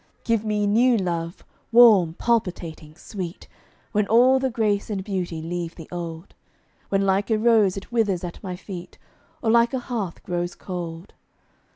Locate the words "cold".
10.55-11.13